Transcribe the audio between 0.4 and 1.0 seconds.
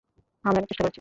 হ্যাঁ, আমি অনেক চেষ্টা করেছি!